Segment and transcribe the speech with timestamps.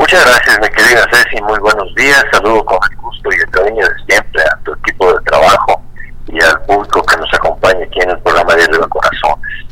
[0.00, 1.42] Muchas gracias, mi querida Ceci.
[1.42, 2.24] Muy buenos días.
[2.32, 5.82] Saludo con el gusto y el cariño de siempre a tu equipo de trabajo
[6.26, 9.66] y al público que nos acompaña aquí en el programa de los Corazones.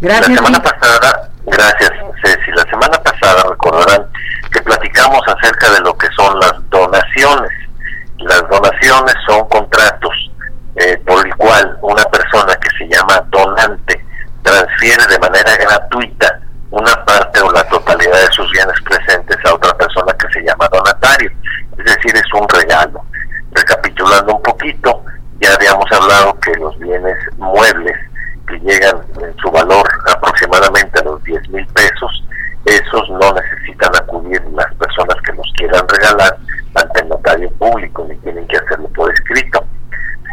[0.00, 0.28] Gracias.
[0.28, 1.90] La semana pasada, gracias,
[2.24, 2.50] Ceci.
[2.50, 4.06] La semana pasada recordarán
[4.52, 7.52] que platicamos acerca de lo que son las donaciones.
[8.18, 10.32] Las donaciones son contratos
[10.74, 14.04] eh, por el cual una persona que se llama donante
[14.42, 16.40] transfiere de manera gratuita
[16.70, 20.68] una parte o la totalidad de sus bienes presentes a otra persona que se llama
[20.68, 21.30] donatario.
[21.78, 23.04] Es decir, es un regalo.
[23.52, 24.42] Recapitulando un
[25.40, 27.96] ya habíamos hablado que los bienes muebles
[28.46, 32.24] que llegan en su valor aproximadamente a los 10 mil pesos,
[32.66, 36.36] esos no necesitan acudir las personas que los quieran regalar
[36.74, 39.64] ante el notario público, ni tienen que hacerlo por escrito.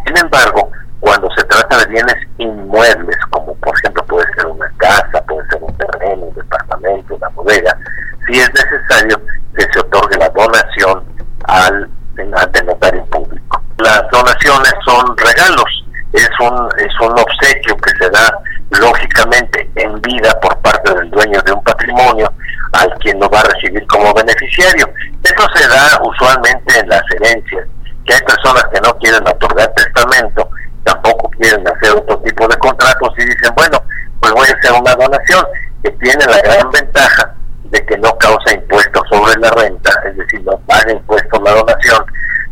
[0.06, 5.24] Sin embargo, cuando se trata de bienes inmuebles, como por ejemplo puede ser una casa,
[5.26, 7.78] puede ser un terreno, un departamento, una bodega,
[8.26, 9.22] si es necesario
[9.56, 11.04] que se otorgue la donación
[11.46, 11.90] al
[12.36, 13.62] ante el notario público.
[13.78, 18.40] Las donaciones son regalos, es un, es un obsequio que se da
[18.80, 22.32] lógicamente en vida por parte del dueño de un patrimonio
[22.74, 24.90] al quien lo va a recibir como beneficiario.
[25.24, 27.68] Eso se da usualmente en las herencias,
[28.06, 30.50] que hay personas que no quieren otorgar testamento,
[30.84, 33.82] tampoco quieren hacer otro tipo de contratos y dicen, bueno,
[34.20, 35.46] pues voy a hacer una donación,
[35.84, 37.34] que tiene la gran ventaja
[37.66, 42.06] de que no causa impuestos sobre la renta, es decir, no paga impuestos la donación,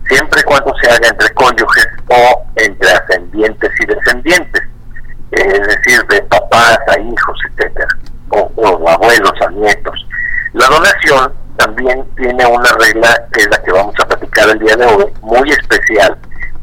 [0.08, 4.62] siempre y cuando se haga entre cónyuges o entre ascendientes y descendientes,
[5.32, 7.88] es decir, de papás a hijos, etcétera,
[8.30, 10.08] o, o abuelos a nietos.
[10.54, 12.06] La donación también
[12.48, 16.18] una regla que es la que vamos a platicar el día de hoy, muy especial,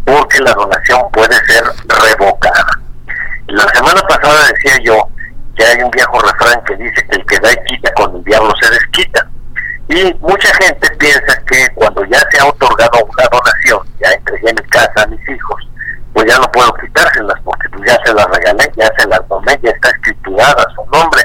[0.05, 2.81] porque la donación puede ser revocada.
[3.49, 5.09] La semana pasada decía yo
[5.57, 8.25] que hay un viejo refrán que dice que el que da y quita con el
[8.25, 9.29] diablo se desquita.
[9.89, 14.69] Y mucha gente piensa que cuando ya se ha otorgado una donación, ya entregué mi
[14.69, 15.69] casa a mis hijos,
[16.15, 19.59] pues ya no puedo quitárselas porque pues ya se las regalé, ya se las tomé,
[19.63, 21.23] ya está escriturada su nombre.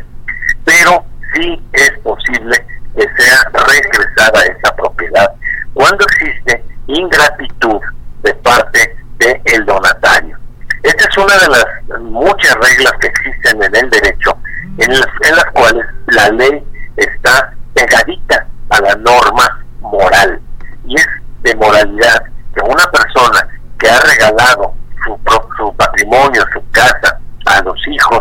[0.66, 2.66] Pero sí es posible
[2.96, 5.32] que sea regresada esa propiedad
[5.74, 7.80] cuando existe ingratitud
[8.24, 10.38] de parte del donatario.
[10.84, 14.38] Esta es una de las muchas reglas que existen en el derecho,
[14.78, 16.64] en las, en las cuales la ley
[16.96, 20.40] está pegadita a la norma moral.
[20.86, 21.08] Y es
[21.86, 23.48] que una persona
[23.80, 24.74] que ha regalado
[25.04, 25.20] su,
[25.58, 28.20] su patrimonio, su casa a los hijos,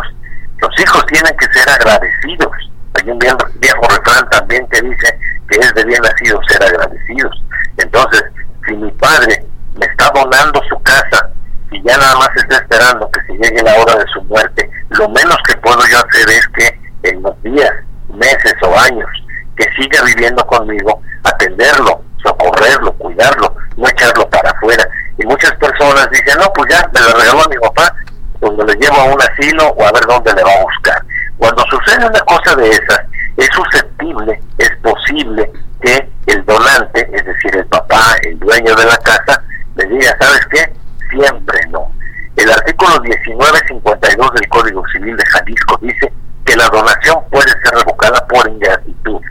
[0.59, 2.51] los hijos tienen que ser agradecidos.
[2.93, 5.19] Hay un viejo, viejo refrán también que dice
[5.49, 7.43] que es de bien nacido ser agradecidos.
[7.77, 8.23] Entonces,
[8.67, 11.29] si mi padre me está donando su casa
[11.71, 15.09] y ya nada más está esperando que se llegue la hora de su muerte, lo
[15.09, 17.71] menos que puedo yo hacer es que en los días,
[18.09, 19.09] meses o años
[19.55, 24.87] que siga viviendo conmigo, atenderlo, socorrerlo, cuidarlo, no echarlo para afuera.
[25.17, 27.95] Y muchas personas dicen, no, pues ya me lo regaló a mi papá,
[28.39, 31.03] pues me lo llevo a un asilo o a ver dónde le va a buscar.
[31.37, 33.01] Cuando sucede una cosa de esas,
[33.37, 38.97] es susceptible, es posible que el donante, es decir, el papá, el dueño de la
[38.97, 39.43] casa,
[39.75, 40.73] le diga, ¿sabes qué?
[41.11, 41.91] Siempre no.
[42.35, 46.11] El artículo 1952 del Código Civil de Jalisco dice
[46.45, 49.21] que la donación puede ser revocada por ingratitud.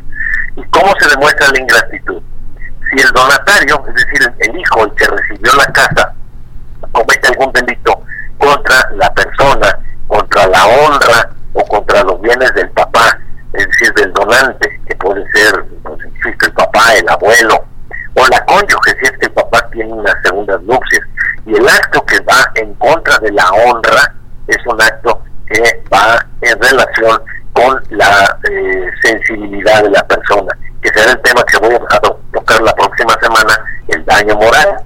[0.57, 2.23] ¿Y cómo se demuestra la ingratitud?
[2.91, 6.15] Si el donatario, es decir, el hijo, el que recibió la casa,
[6.93, 8.03] comete algún delito
[8.39, 13.19] contra la persona, contra la honra o contra los bienes del papá,
[13.53, 17.65] es decir, del donante, que puede ser, pues, existe el papá, el abuelo,
[18.15, 21.03] o la cónyuge, si es que el papá tiene unas segundas nupcias.
[21.47, 24.15] Y el acto que va en contra de la honra
[24.49, 27.23] es un acto que va en relación
[27.53, 32.01] con la eh, sensibilidad de la persona, que será el tema que voy a
[32.33, 34.77] tocar la próxima semana, el daño moral.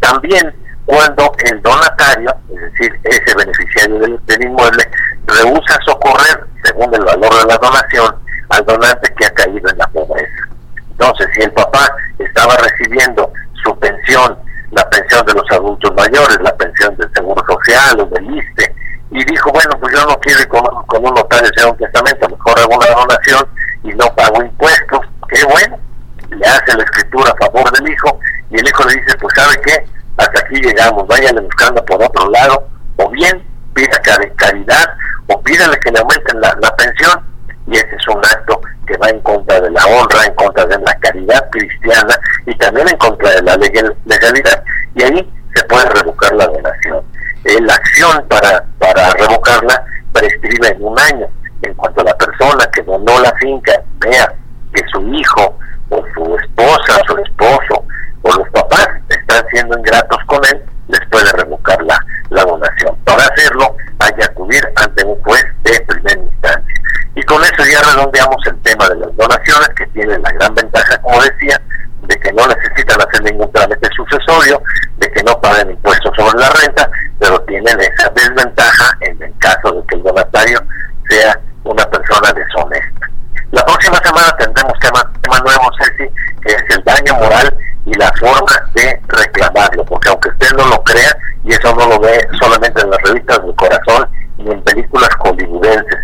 [0.00, 0.54] También
[0.86, 4.82] cuando el donatario, es decir, ese beneficiario del, del inmueble,
[5.26, 8.14] rehúsa socorrer, según el valor de la donación,
[8.48, 10.48] al donante que ha caído en la pobreza.
[10.90, 11.86] Entonces, si el papá
[12.18, 13.32] estaba recibiendo
[13.62, 14.36] su pensión,
[14.72, 18.74] la pensión de los adultos mayores, la pensión del Seguro Social o del ISTE,
[19.12, 22.28] y dijo, bueno, pues yo no quiero ir con, con un notario hacer un testamento,
[22.28, 23.48] mejor hago una donación
[23.82, 25.78] y no pago impuestos, qué bueno,
[26.30, 26.46] le
[26.76, 28.18] la escritura a favor del hijo,
[28.50, 29.84] y el hijo le dice, pues sabe qué,
[30.16, 33.42] hasta aquí llegamos, váyanle buscando por otro lado, o bien
[33.74, 34.00] pida
[34.36, 34.94] caridad,
[35.28, 37.30] o pídale que le aumenten la pensión,
[37.66, 40.78] y ese es un acto que va en contra de la honra, en contra de
[40.78, 44.64] la caridad cristiana y también en contra de la legalidad.
[44.96, 47.04] Y ahí se puede revocar la donación.
[47.44, 51.28] Eh, la acción para, para revocarla prescribe en un año.
[51.62, 54.34] En cuanto la persona que donó la finca vea
[54.74, 55.56] que su hijo
[55.90, 57.84] o su esposa, su esposo
[58.22, 61.98] o los papás están siendo ingratos con él, les puede revocar la,
[62.30, 62.96] la donación.
[63.04, 66.80] Para hacerlo hay que acudir ante un juez de primera instancia.
[67.14, 70.96] Y con eso ya redondeamos el tema de las donaciones, que tienen la gran ventaja,
[71.02, 71.60] como decía,
[72.02, 74.62] de que no necesitan hacer ningún trámite sucesorio,
[75.00, 76.88] de que no pagan impuestos sobre la renta,
[77.18, 80.60] pero tienen esa desventaja en el caso de que el donatario
[81.08, 83.10] sea una persona deshonesta.
[83.50, 86.08] La próxima semana tendremos tema, tema nuevo, Ceci,
[86.42, 87.56] que es el daño moral
[87.86, 91.98] y la forma de reclamarlo, porque aunque usted no lo crea, y eso no lo
[91.98, 96.00] ve solamente en las revistas del corazón ni en películas hollywoodenses,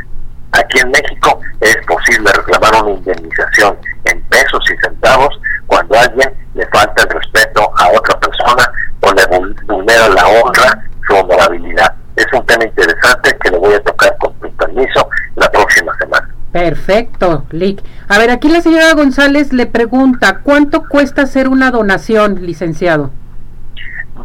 [0.53, 6.33] aquí en México es posible reclamar una indemnización en pesos y centavos cuando a alguien
[6.55, 11.95] le falta el respeto a otra persona o le vulnera la honra, su honorabilidad.
[12.17, 16.29] Es un tema interesante que le voy a tocar con tu permiso la próxima semana.
[16.53, 17.83] Perfecto, Lick.
[18.09, 23.11] A ver, aquí la señora González le pregunta, ¿cuánto cuesta hacer una donación, licenciado?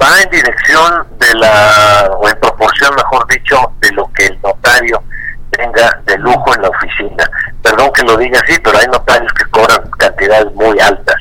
[0.01, 5.03] Va en dirección de la, o en proporción, mejor dicho, de lo que el notario
[5.51, 7.29] tenga de lujo en la oficina.
[7.61, 11.17] Perdón que lo diga así, pero hay notarios que cobran cantidades muy altas.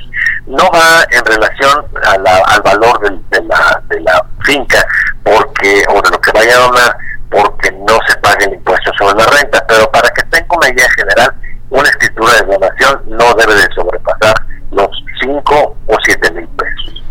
[0.46, 4.86] No va en relación al valor de, la, de la finca
[5.24, 6.96] porque o de lo que vaya a donar
[7.30, 10.10] porque no se pague el impuesto sobre la renta, pero para
[10.78, 11.32] general,
[11.70, 14.34] una escritura de donación no debe de sobrepasar
[14.72, 14.88] los
[15.20, 17.02] 5 o 7 mil pesos.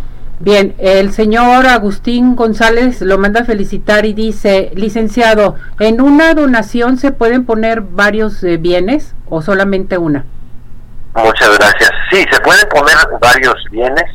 [0.41, 6.97] Bien, el señor Agustín González lo manda a felicitar y dice, licenciado, ¿en una donación
[6.97, 10.23] se pueden poner varios eh, bienes o solamente una?
[11.13, 11.91] Muchas gracias.
[12.09, 14.05] Sí, se pueden poner varios bienes.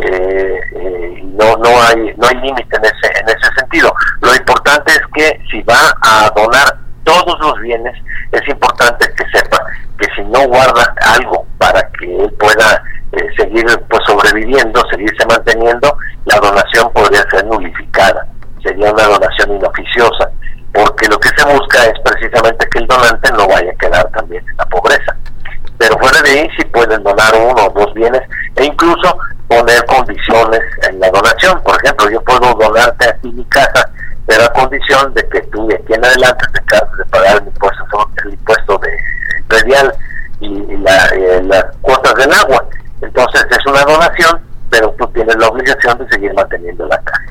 [0.00, 3.92] Eh, eh, no no hay no hay límite en ese en ese sentido.
[4.22, 7.94] Lo importante es que si va a donar todos los bienes,
[8.32, 9.58] es importante que sepa
[9.98, 12.82] que si no guarda algo para que él pueda
[13.12, 18.26] eh, seguir pues sobreviviendo, seguirse manteniendo, la donación podría ser nulificada.
[18.62, 20.30] Sería una donación inoficiosa,
[20.72, 24.44] porque lo que se busca es precisamente que el donante no vaya a quedar también
[24.48, 25.16] en la pobreza
[25.78, 28.22] pero fuera de ahí sí pueden donar uno o dos bienes
[28.56, 29.18] e incluso
[29.48, 31.62] poner condiciones en la donación.
[31.62, 33.88] Por ejemplo, yo puedo donarte aquí mi casa,
[34.26, 37.48] pero a condición de que tú de aquí en adelante te cargues de pagar el
[37.48, 37.84] impuesto,
[38.24, 38.98] el impuesto de
[39.48, 39.92] predial
[40.40, 41.64] y, eh, las
[42.32, 42.66] agua.
[43.00, 44.40] Entonces es una donación,
[44.70, 47.22] pero tú tienes la obligación de seguir manteniendo la casa.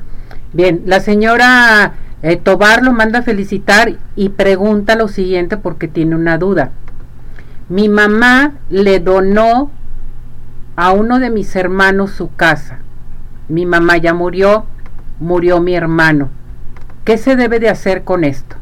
[0.53, 6.15] Bien, la señora eh, Tobar lo manda a felicitar y pregunta lo siguiente porque tiene
[6.15, 6.71] una duda.
[7.67, 9.71] Mi mamá le donó
[10.75, 12.79] a uno de mis hermanos su casa.
[13.47, 14.65] Mi mamá ya murió,
[15.19, 16.29] murió mi hermano.
[17.03, 18.55] ¿Qué se debe de hacer con esto?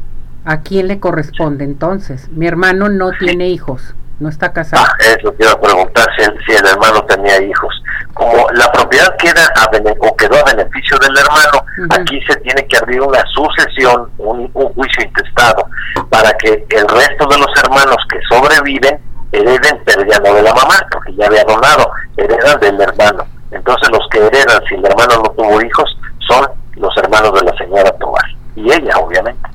[0.44, 2.28] ¿A quién le corresponde entonces?
[2.30, 4.84] Mi hermano no tiene hijos, no está casado.
[4.86, 7.82] Ah, eso quiero preguntar si el, si el hermano tenía hijos.
[8.12, 12.76] Como la propiedad queda a o quedó a beneficio del hermano, aquí se tiene que
[12.76, 15.66] abrir una sucesión, un, un juicio intestado,
[16.10, 19.00] para que el resto de los hermanos que sobreviven
[19.32, 23.26] hereden, pero ya no de la mamá, porque ya había donado, heredan del hermano.
[23.50, 26.46] Entonces los que heredan si el hermano no tuvo hijos son
[26.76, 28.24] los hermanos de la señora Tobar.
[28.56, 29.48] Y ella, obviamente.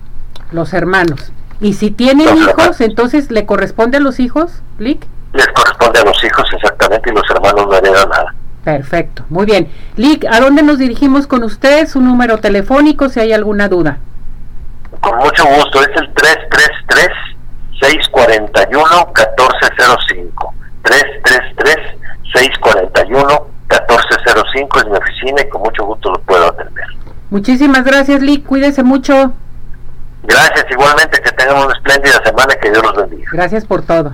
[0.52, 1.32] Los hermanos.
[1.62, 5.06] Y si tienen hijos, entonces le corresponde a los hijos, Lick?
[5.34, 8.34] Les corresponde a los hijos, exactamente, y los hermanos no heredan nada.
[8.64, 9.70] Perfecto, muy bien.
[9.96, 11.88] Lick, ¿a dónde nos dirigimos con usted?
[11.88, 14.00] Su número telefónico, si hay alguna duda.
[15.02, 17.10] Con mucho gusto, es el 333
[17.80, 18.84] 641
[19.16, 20.54] 1405.
[20.84, 21.76] 333
[22.34, 26.86] 641 1405 es mi oficina y con mucho gusto lo puedo atender.
[27.30, 28.46] Muchísimas gracias, Lick.
[28.46, 29.34] Cuídese mucho.
[30.30, 33.30] Gracias, igualmente que tengan una espléndida semana y que Dios los bendiga.
[33.34, 34.14] Gracias por todo.